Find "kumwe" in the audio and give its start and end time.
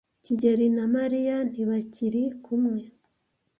2.43-2.81